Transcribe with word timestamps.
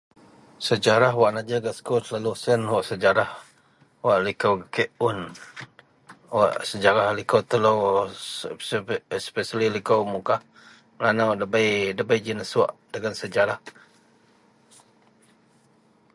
Sejarah 0.67 1.13
wak 1.21 1.31
najar 1.35 1.59
gak 1.65 1.77
sekul 1.77 2.01
selalu 2.05 2.29
wak 2.73 2.83
sejarah 2.89 3.29
wak 4.05 4.17
liko 4.25 4.49
kek 4.75 4.89
un, 5.07 5.19
wak 6.35 6.51
sejarah 6.69 7.07
liko 7.19 7.37
telo, 7.49 7.73
especially 9.19 9.67
liko 9.75 9.95
mukah 10.13 10.39
melanau 10.97 11.31
debei, 11.41 11.71
debei 11.97 12.19
g 12.25 12.27
nesok 12.39 12.69
dagen 12.91 13.15
sejarah. 13.21 13.59